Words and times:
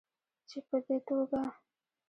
چې 0.49 0.59
په 0.67 0.75
دې 0.85 0.97
توګه 1.07 1.41